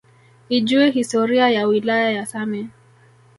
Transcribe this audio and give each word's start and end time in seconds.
Ijue 0.49 0.89
historia 0.91 1.49
ya 1.51 1.67
wilaya 1.67 2.11
ya 2.11 2.25
same 2.25 2.69